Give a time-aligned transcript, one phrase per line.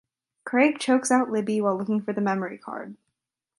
[0.45, 2.95] Craig chokes out Libby while looking for the memory card.